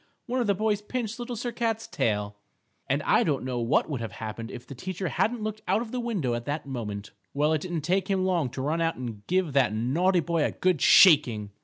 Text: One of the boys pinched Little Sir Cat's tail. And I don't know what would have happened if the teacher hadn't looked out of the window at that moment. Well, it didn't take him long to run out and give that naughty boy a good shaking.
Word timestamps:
One 0.25 0.41
of 0.41 0.47
the 0.47 0.55
boys 0.55 0.81
pinched 0.81 1.19
Little 1.19 1.35
Sir 1.35 1.51
Cat's 1.51 1.85
tail. 1.85 2.35
And 2.89 3.03
I 3.03 3.23
don't 3.23 3.43
know 3.45 3.59
what 3.59 3.87
would 3.87 4.01
have 4.01 4.13
happened 4.13 4.49
if 4.49 4.65
the 4.65 4.73
teacher 4.73 5.09
hadn't 5.09 5.43
looked 5.43 5.61
out 5.67 5.83
of 5.83 5.91
the 5.91 5.99
window 5.99 6.33
at 6.33 6.45
that 6.45 6.65
moment. 6.65 7.11
Well, 7.35 7.53
it 7.53 7.61
didn't 7.61 7.81
take 7.81 8.07
him 8.07 8.25
long 8.25 8.49
to 8.49 8.63
run 8.63 8.81
out 8.81 8.95
and 8.95 9.21
give 9.27 9.53
that 9.53 9.75
naughty 9.75 10.19
boy 10.19 10.43
a 10.43 10.53
good 10.53 10.81
shaking. 10.81 11.51